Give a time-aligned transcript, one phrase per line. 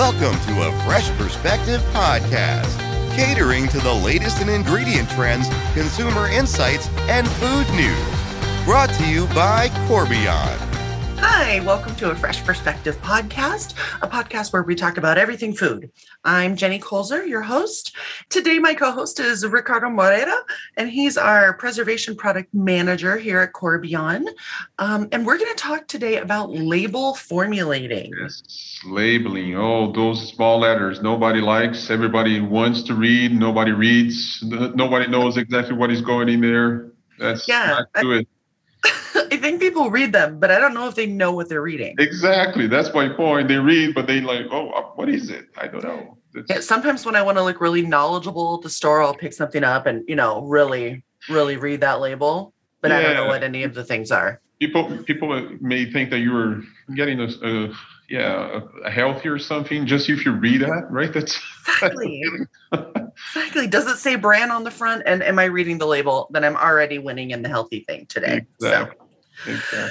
[0.00, 2.74] Welcome to a Fresh Perspective podcast,
[3.14, 8.64] catering to the latest in ingredient trends, consumer insights, and food news.
[8.64, 10.69] Brought to you by Corbion.
[11.22, 15.90] Hi, welcome to a Fresh Perspective podcast, a podcast where we talk about everything food.
[16.24, 17.94] I'm Jenny Kulzer, your host.
[18.30, 20.34] Today, my co host is Ricardo Moreira,
[20.78, 24.28] and he's our preservation product manager here at Corbion.
[24.78, 28.10] Um, and we're going to talk today about label formulating.
[28.18, 29.56] Yes, labeling.
[29.58, 35.76] Oh, those small letters nobody likes, everybody wants to read, nobody reads, nobody knows exactly
[35.76, 36.92] what is going in there.
[37.18, 38.26] That's yeah, not good.
[38.26, 38.39] I
[39.40, 41.94] think people read them, but I don't know if they know what they're reading.
[41.98, 42.66] Exactly.
[42.66, 43.48] That's my point.
[43.48, 45.48] They read, but they like, oh, uh, what is it?
[45.56, 46.18] I don't know.
[46.48, 49.64] Yeah, sometimes when I want to look really knowledgeable at the store, I'll pick something
[49.64, 52.54] up and you know really, really read that label.
[52.80, 52.98] But yeah.
[52.98, 54.40] I don't know what any of the things are.
[54.60, 56.62] People people may think that you were
[56.94, 57.74] getting a, a
[58.08, 61.12] yeah a healthy or something just if you read that, right?
[61.12, 62.22] That's exactly.
[63.36, 63.66] exactly.
[63.66, 65.02] Does it say brand on the front?
[65.06, 66.28] And am I reading the label?
[66.30, 68.46] Then I'm already winning in the healthy thing today.
[68.60, 68.96] Exactly.
[69.46, 69.52] So.
[69.52, 69.88] Okay.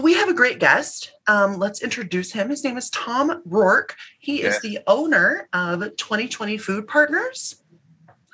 [0.00, 1.12] We have a great guest.
[1.28, 2.48] Um, let's introduce him.
[2.48, 3.94] His name is Tom Rourke.
[4.18, 4.48] He yeah.
[4.48, 7.62] is the owner of 2020 Food Partners.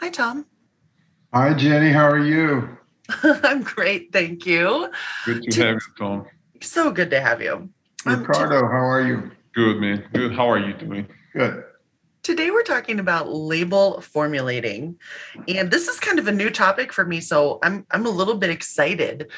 [0.00, 0.46] Hi, Tom.
[1.32, 1.90] Hi, Jenny.
[1.90, 2.76] How are you?
[3.22, 4.12] I'm great.
[4.12, 4.90] Thank you.
[5.24, 6.26] Good to, to have you, Tom.
[6.60, 7.68] So good to have you.
[8.06, 9.30] Ricardo, um, how are you?
[9.54, 10.04] Good, man.
[10.12, 10.32] Good.
[10.32, 11.06] How are you doing?
[11.32, 11.64] Good.
[12.22, 14.96] Today, we're talking about label formulating.
[15.48, 17.20] And this is kind of a new topic for me.
[17.20, 19.28] So I'm, I'm a little bit excited.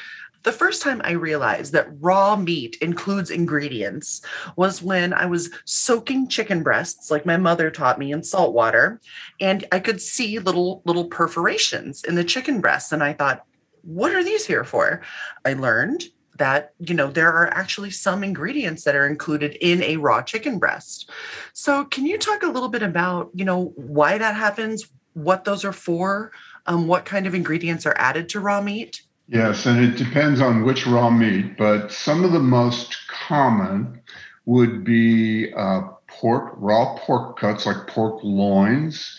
[0.43, 4.21] The first time I realized that raw meat includes ingredients
[4.55, 9.01] was when I was soaking chicken breasts, like my mother taught me in salt water,
[9.41, 13.43] and I could see little little perforations in the chicken breasts, and I thought,
[13.81, 15.01] what are these here for?
[15.43, 16.03] I learned
[16.37, 20.59] that you know there are actually some ingredients that are included in a raw chicken
[20.59, 21.09] breast.
[21.53, 25.63] So, can you talk a little bit about you know why that happens, what those
[25.65, 26.31] are for,
[26.65, 29.01] um, what kind of ingredients are added to raw meat?
[29.27, 34.01] Yes, and it depends on which raw meat, but some of the most common
[34.45, 39.17] would be uh, pork, raw pork cuts like pork loins,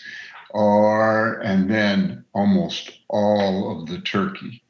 [0.51, 4.63] or and then almost all of the turkey.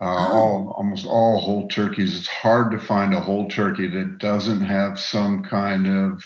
[0.00, 0.38] Uh, oh.
[0.38, 2.16] all almost all whole turkeys.
[2.16, 6.22] It's hard to find a whole turkey that doesn't have some kind of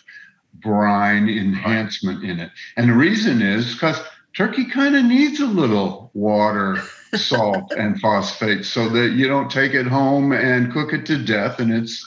[0.55, 2.51] brine enhancement in it.
[2.77, 3.99] And the reason is because
[4.37, 6.83] turkey kind of needs a little water
[7.15, 11.59] salt and phosphate so that you don't take it home and cook it to death
[11.59, 12.07] and it's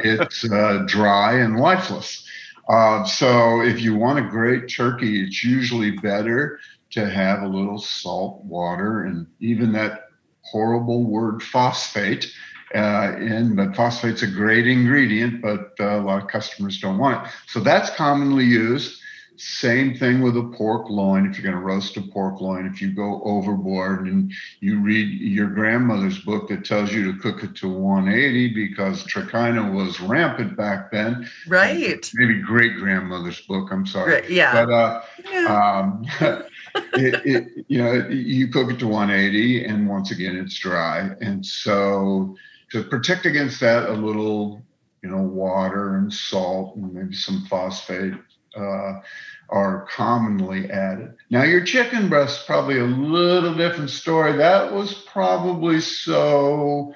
[0.00, 2.26] it's uh, dry and lifeless.
[2.68, 6.58] Uh, so if you want a great turkey, it's usually better
[6.90, 10.05] to have a little salt water and even that
[10.50, 12.32] horrible word phosphate
[12.74, 17.26] uh, in, but phosphate's a great ingredient, but uh, a lot of customers don't want
[17.26, 17.32] it.
[17.46, 19.00] So that's commonly used.
[19.38, 21.26] Same thing with a pork loin.
[21.26, 25.20] If you're going to roast a pork loin, if you go overboard and you read
[25.20, 30.56] your grandmother's book that tells you to cook it to 180 because trichina was rampant
[30.56, 31.28] back then.
[31.46, 32.10] Right.
[32.14, 33.68] Maybe great grandmother's book.
[33.70, 34.14] I'm sorry.
[34.14, 34.64] Right, yeah.
[34.64, 36.00] But uh, yeah.
[36.20, 36.42] Um,
[36.94, 41.10] it, it, you know, you cook it to 180, and once again, it's dry.
[41.20, 42.36] And so,
[42.70, 44.62] to protect against that, a little,
[45.02, 48.14] you know, water and salt and maybe some phosphate
[48.56, 49.00] uh,
[49.48, 51.14] are commonly added.
[51.30, 54.36] Now, your chicken breast probably a little different story.
[54.36, 56.94] That was probably so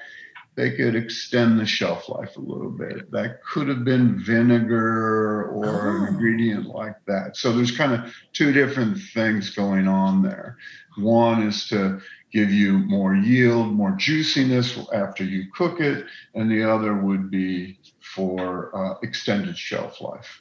[0.55, 3.09] they could extend the shelf life a little bit.
[3.11, 6.03] That could have been vinegar or oh.
[6.03, 7.37] an ingredient like that.
[7.37, 10.57] So there's kind of two different things going on there.
[10.97, 12.01] One is to
[12.31, 17.79] give you more yield, more juiciness after you cook it, and the other would be
[17.99, 20.39] for uh, extended shelf life.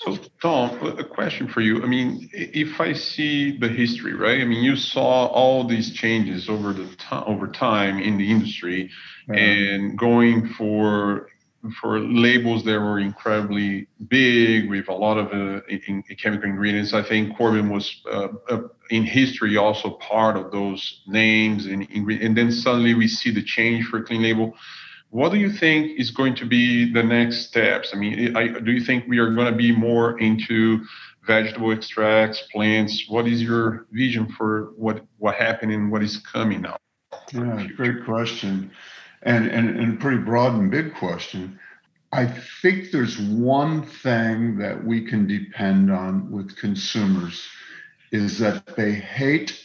[0.00, 1.82] So, Tom, a question for you.
[1.82, 4.40] I mean, if I see the history, right?
[4.40, 8.90] I mean, you saw all these changes over the to- over time in the industry,
[9.28, 11.28] and going for
[11.80, 16.94] for labels that were incredibly big with a lot of uh, in, in chemical ingredients.
[16.94, 22.34] I think Corbion was uh, uh, in history also part of those names and and
[22.36, 24.54] then suddenly we see the change for clean label
[25.10, 27.90] what do you think is going to be the next steps?
[27.92, 30.84] I mean, I, do you think we are going to be more into
[31.26, 33.04] vegetable extracts, plants?
[33.08, 36.76] What is your vision for what what happened and what is coming now?
[37.32, 38.70] Yeah, great question,
[39.22, 41.58] and and and pretty broad and big question.
[42.12, 42.26] I
[42.62, 47.46] think there's one thing that we can depend on with consumers
[48.10, 49.60] is that they hate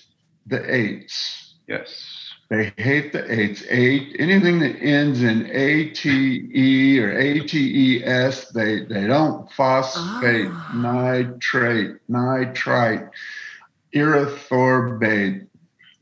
[0.46, 1.56] the eights.
[1.68, 3.64] Yes They hate the eights.
[3.70, 10.72] Eight, anything that ends in ATE or ATES, they, they don't phosphate, Ah.
[10.76, 13.10] nitrate, nitrite,
[13.96, 15.48] erythorbate,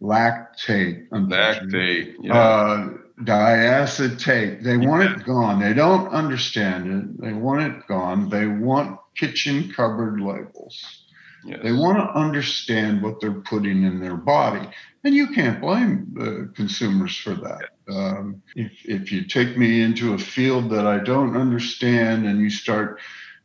[0.01, 1.07] lactate.
[1.10, 2.16] Lactate.
[2.22, 2.38] Yeah.
[2.38, 2.89] uh,
[3.22, 4.63] diacetate.
[4.63, 5.60] They want it gone.
[5.62, 7.22] They don't understand it.
[7.22, 8.30] They want it gone.
[8.30, 11.03] They want kitchen cupboard labels.
[11.45, 11.60] Yes.
[11.63, 14.68] They want to understand what they're putting in their body.
[15.04, 17.69] And you can't blame the consumers for that.
[17.90, 22.50] Um, if, if you take me into a field that I don't understand and you
[22.50, 23.01] start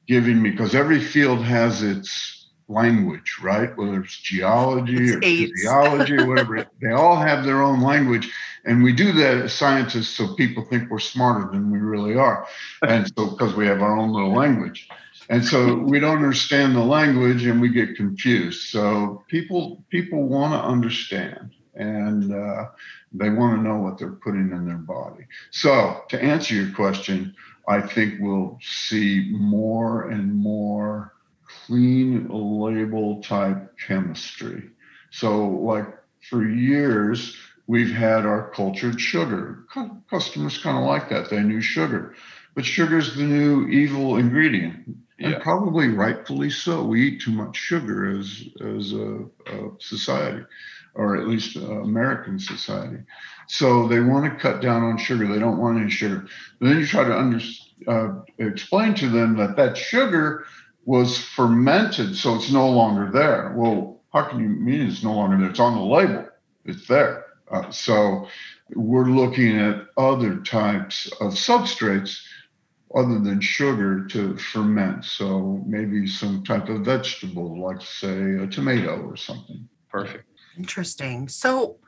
[0.06, 3.76] giving me, because every field has its language, right?
[3.76, 8.30] Whether it's geology It's or physiology or whatever, they all have their own language.
[8.64, 12.46] And we do that as scientists so people think we're smarter than we really are.
[12.86, 14.88] And so, because we have our own little language.
[15.30, 18.68] And so we don't understand the language and we get confused.
[18.68, 22.66] So people people want to understand and uh,
[23.12, 25.24] they want to know what they're putting in their body.
[25.50, 27.34] So to answer your question,
[27.68, 31.12] I think we'll see more and more
[31.66, 34.70] clean label type chemistry.
[35.10, 35.86] So like
[36.28, 37.36] for years,
[37.66, 39.64] we've had our cultured sugar.
[40.10, 41.30] Customers kind of like that.
[41.30, 42.14] They knew sugar.
[42.54, 44.96] But sugar's the new evil ingredient.
[45.20, 46.84] And probably rightfully so.
[46.84, 50.44] We eat too much sugar as as a, a society,
[50.94, 52.98] or at least American society.
[53.48, 55.26] So they want to cut down on sugar.
[55.26, 56.26] They don't want any sugar.
[56.58, 57.40] But then you try to under,
[57.86, 60.44] uh, explain to them that that sugar
[60.84, 63.52] was fermented, so it's no longer there.
[63.56, 65.50] Well, how can you mean it's no longer there?
[65.50, 66.28] It's on the label.
[66.64, 67.24] It's there.
[67.50, 68.28] Uh, so
[68.74, 72.22] we're looking at other types of substrates
[72.94, 75.04] other than sugar to ferment.
[75.04, 79.68] So maybe some type of vegetable, like say a tomato or something.
[79.90, 80.24] Perfect.
[80.56, 81.28] Interesting.
[81.28, 81.78] So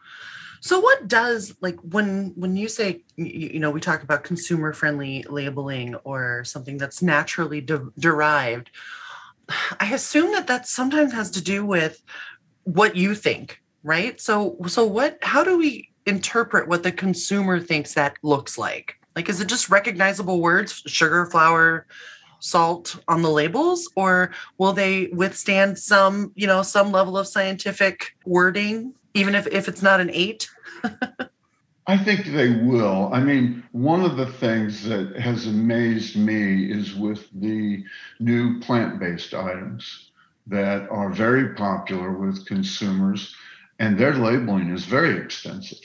[0.62, 4.74] so what does like when when you say you, you know we talk about consumer
[4.74, 8.70] friendly labeling or something that's naturally de- derived
[9.80, 12.02] I assume that that sometimes has to do with
[12.64, 14.20] what you think, right?
[14.20, 18.96] So so what how do we interpret what the consumer thinks that looks like?
[19.16, 21.86] Like is it just recognizable words, sugar, flour,
[22.40, 28.16] salt on the labels or will they withstand some, you know, some level of scientific
[28.24, 30.48] wording even if if it's not an 8?
[31.86, 33.10] I think they will.
[33.12, 37.82] I mean, one of the things that has amazed me is with the
[38.20, 40.12] new plant based items
[40.46, 43.34] that are very popular with consumers,
[43.78, 45.80] and their labeling is very extensive.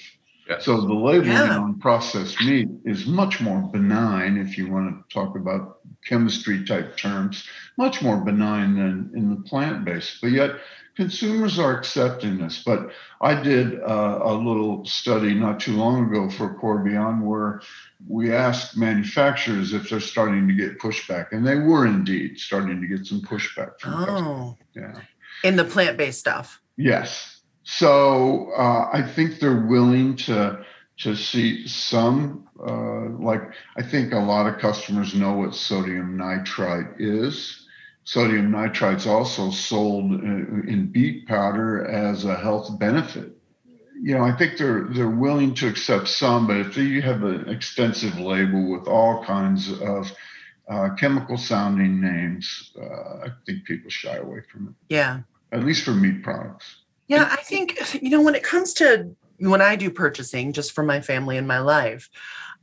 [0.47, 0.65] Yes.
[0.65, 1.57] So the labeling Yeah.
[1.57, 6.95] on processed meat is much more benign, if you want to talk about chemistry type
[6.97, 7.47] terms,
[7.77, 10.21] much more benign than in the plant based.
[10.21, 10.51] But yet,
[10.95, 12.62] consumers are accepting this.
[12.63, 17.62] But I did uh, a little study not too long ago for Corbion where
[18.07, 22.88] we asked manufacturers if they're starting to get pushback, and they were indeed starting to
[22.88, 24.21] get some pushback from customers.
[24.21, 25.00] Oh, Yeah.
[25.44, 26.62] in the plant-based stuff.
[26.77, 27.35] Yes.
[27.66, 30.64] So uh, I think they're willing to
[30.98, 33.42] to see some uh, like
[33.76, 37.68] I think a lot of customers know what sodium nitrite is.
[38.04, 43.36] Sodium nitrite's also sold in, in beet powder as a health benefit.
[44.00, 47.50] You know, I think they're they're willing to accept some, but if you have an
[47.50, 50.12] extensive label with all kinds of
[50.70, 54.94] uh, chemical sounding names, uh, I think people shy away from it.
[54.94, 55.22] Yeah.
[55.52, 56.84] At least for meat products.
[57.07, 60.83] Yeah, I think you know when it comes to when I do purchasing just for
[60.83, 62.09] my family and my life,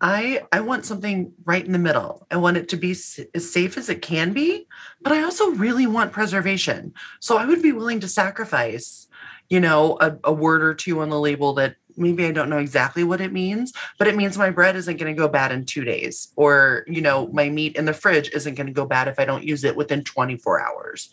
[0.01, 2.27] I I want something right in the middle.
[2.31, 4.67] I want it to be s- as safe as it can be,
[5.01, 6.93] but I also really want preservation.
[7.21, 9.07] So I would be willing to sacrifice,
[9.49, 12.59] you know, a, a word or two on the label that maybe I don't know
[12.59, 15.65] exactly what it means, but it means my bread isn't going to go bad in
[15.65, 19.09] 2 days or, you know, my meat in the fridge isn't going to go bad
[19.09, 21.11] if I don't use it within 24 hours.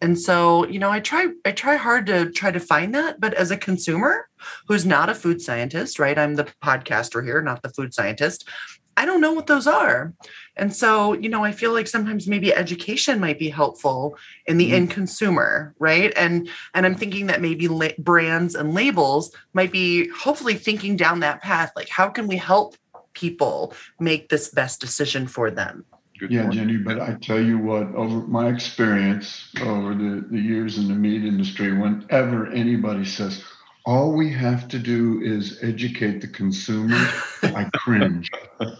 [0.00, 3.32] And so, you know, I try I try hard to try to find that, but
[3.34, 4.28] as a consumer
[4.66, 6.18] who's not a food scientist, right?
[6.18, 8.48] I'm the podcaster here, not the food scientist.
[8.96, 10.14] I don't know what those are.
[10.56, 14.70] And so, you know, I feel like sometimes maybe education might be helpful in the
[14.70, 14.74] Mhm.
[14.74, 16.12] end consumer, right?
[16.16, 21.20] And and I'm thinking that maybe la- brands and labels might be hopefully thinking down
[21.20, 22.76] that path like how can we help
[23.14, 25.84] people make this best decision for them?
[26.18, 26.54] Good Yeah, point.
[26.54, 30.94] Jenny, but I tell you what, over my experience over the, the years in the
[30.94, 33.42] meat industry, whenever anybody says,
[33.86, 36.96] all we have to do is educate the consumer,
[37.42, 38.30] I cringe.
[38.58, 38.76] Oh,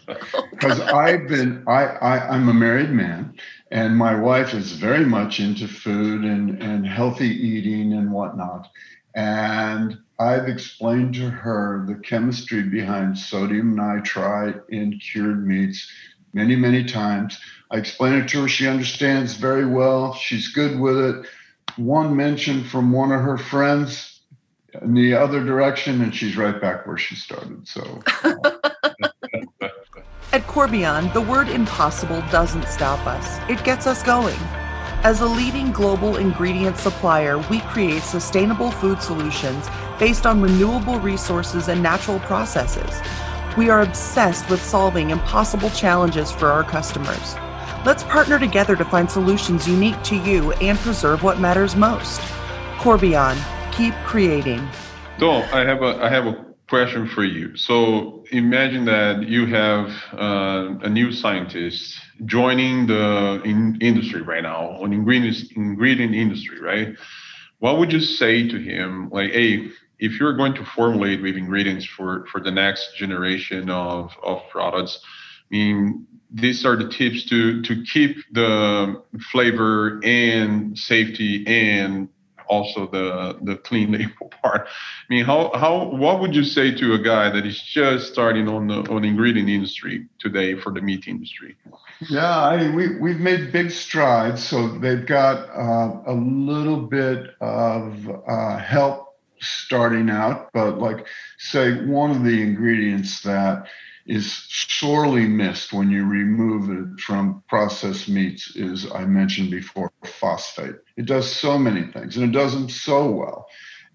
[0.51, 3.35] because I've been, I, I, I'm a married man,
[3.71, 8.69] and my wife is very much into food and, and healthy eating and whatnot.
[9.15, 15.91] And I've explained to her the chemistry behind sodium nitrite in cured meats
[16.33, 17.39] many, many times.
[17.71, 18.49] I explain it to her.
[18.49, 20.15] She understands very well.
[20.15, 21.27] She's good with it.
[21.77, 24.14] One mention from one of her friends
[24.83, 27.67] in the other direction, and she's right back where she started.
[27.67, 28.03] So.
[30.33, 34.39] At Corbion, the word impossible doesn't stop us, it gets us going.
[35.05, 41.69] As a leading global ingredient supplier, we create sustainable food solutions based on renewable resources
[41.69, 43.03] and natural processes.
[43.57, 47.37] We are obsessed with solving impossible challenges for our customers.
[47.85, 52.21] Let's partner together to find solutions unique to you and preserve what matters most.
[52.79, 53.37] Corbion,
[53.77, 54.67] keep creating.
[55.19, 57.57] So I have a I have a question for you.
[57.57, 64.71] So imagine that you have uh, a new scientist joining the in industry right now
[64.83, 66.97] on ingredient ingredient industry, right?
[67.59, 69.11] What would you say to him?
[69.11, 74.13] Like, hey, if you're going to formulate with ingredients for for the next generation of
[74.23, 75.01] of products,
[75.51, 82.09] I mean, these are the tips to to keep the flavor and safety and
[82.49, 84.67] also the the clean label part.
[84.67, 88.49] I mean, how how what would you say to a guy that is just starting
[88.49, 91.57] on the on the ingredient industry today for the meat industry?
[92.09, 94.43] Yeah, I mean, we we've made big strides.
[94.43, 99.05] So they've got uh, a little bit of uh, help
[99.41, 101.07] starting out, but like
[101.39, 103.67] say one of the ingredients that
[104.07, 110.77] is sorely missed when you remove it from processed meats is I mentioned before phosphate.
[110.97, 113.47] It does so many things and it does them so well.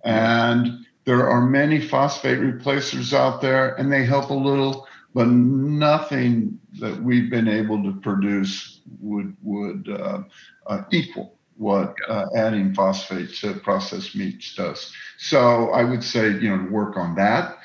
[0.03, 6.59] And there are many phosphate replacers out there and they help a little, but nothing
[6.79, 10.23] that we've been able to produce would would uh,
[10.67, 14.93] uh, equal what uh, adding phosphate to processed meats does.
[15.17, 17.58] So I would say, you know, work on that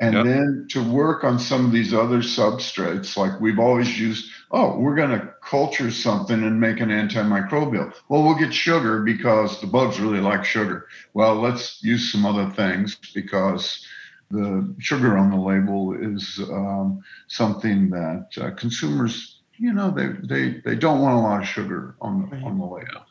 [0.00, 0.24] and yep.
[0.24, 4.96] then to work on some of these other substrates like we've always used oh we're
[4.96, 10.00] going to culture something and make an antimicrobial well we'll get sugar because the bugs
[10.00, 13.86] really like sugar well let's use some other things because
[14.30, 20.60] the sugar on the label is um, something that uh, consumers you know they, they
[20.64, 23.02] they don't want a lot of sugar on the, on the label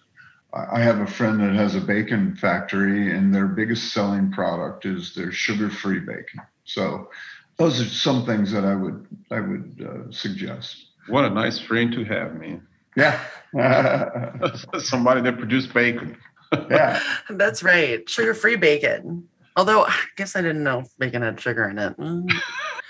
[0.51, 5.13] I have a friend that has a bacon factory, and their biggest selling product is
[5.13, 6.41] their sugar-free bacon.
[6.69, 7.09] So
[7.57, 10.85] those are some things that I would I would uh, suggest.
[11.07, 12.67] What a nice friend to have, man.
[12.95, 13.19] Yeah.
[14.79, 16.15] Somebody that produced bacon.
[16.69, 17.01] yeah.
[17.29, 18.07] That's right.
[18.07, 19.27] Sugar free bacon.
[19.55, 21.97] Although I guess I didn't know bacon had sugar in it.
[21.97, 22.31] Mm.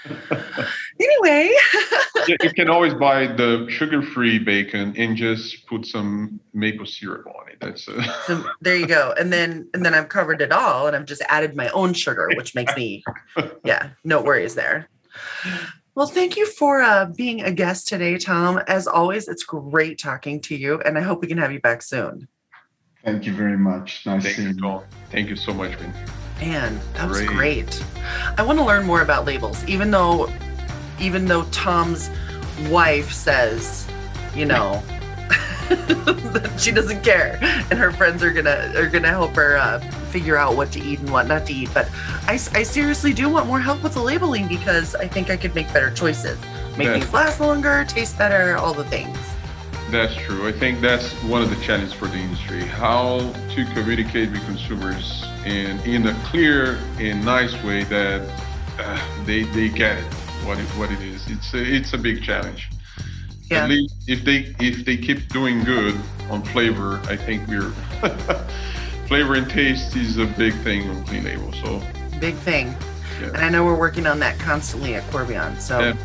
[0.99, 1.51] anyway.
[2.27, 7.57] you can always buy the sugar-free bacon and just put some maple syrup on it.
[7.59, 8.03] That's a...
[8.27, 9.13] so there you go.
[9.19, 12.29] And then and then I've covered it all and I've just added my own sugar,
[12.35, 13.03] which makes me
[13.63, 14.89] yeah, no worries there.
[15.95, 18.61] Well, thank you for uh, being a guest today, Tom.
[18.67, 21.81] As always, it's great talking to you, and I hope we can have you back
[21.81, 22.27] soon.
[23.03, 24.05] Thank you very much.
[24.05, 24.61] Nice thank seeing you.
[24.61, 24.83] Tom.
[25.11, 25.93] Thank you so much, man.
[26.39, 27.65] Man, that was great.
[27.67, 27.85] great.
[28.37, 30.31] I want to learn more about labels, even though,
[30.99, 32.09] even though Tom's
[32.69, 33.87] wife says,
[34.33, 34.81] you know,
[35.69, 37.37] that she doesn't care,
[37.69, 39.79] and her friends are gonna are gonna help her uh,
[40.09, 41.69] figure out what to eat and what not to eat.
[41.73, 41.89] But
[42.23, 45.53] I, I seriously do want more help with the labeling because I think I could
[45.53, 46.39] make better choices,
[46.77, 49.17] make things last longer, taste better, all the things.
[49.91, 50.47] That's true.
[50.47, 53.19] I think that's one of the challenges for the industry: how
[53.55, 58.21] to communicate with consumers and in a clear and nice way that
[58.77, 60.13] uh, they they get it
[60.45, 61.27] what it what it is.
[61.27, 62.69] It's a, it's a big challenge.
[63.49, 63.63] Yeah.
[63.63, 67.71] At least if they if they keep doing good on flavor, I think we're
[69.07, 71.51] flavor and taste is a big thing on clean label.
[71.53, 71.81] So
[72.19, 72.75] big thing.
[73.19, 73.27] Yeah.
[73.27, 75.59] And I know we're working on that constantly at Corbion.
[75.59, 75.95] So yeah.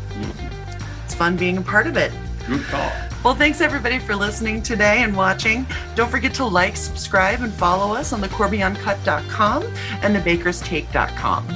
[1.03, 2.11] it's fun being a part of it.
[2.47, 2.91] Good call.
[3.25, 5.65] Well, thanks everybody for listening today and watching.
[5.95, 9.63] Don't forget to like, subscribe, and follow us on the CorbionCut.com
[10.03, 11.49] and the BakersTake.com.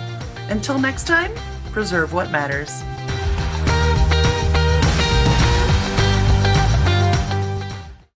[0.49, 1.31] Until next time,
[1.71, 2.81] preserve what matters.